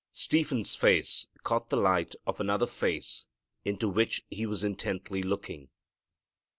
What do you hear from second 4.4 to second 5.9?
was intently looking.